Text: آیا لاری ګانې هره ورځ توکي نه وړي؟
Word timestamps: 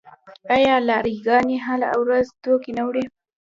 آیا 0.55 0.75
لاری 0.87 1.15
ګانې 1.25 1.57
هره 1.65 1.89
ورځ 2.01 2.25
توکي 2.43 2.71
نه 2.77 2.83
وړي؟ 2.87 3.03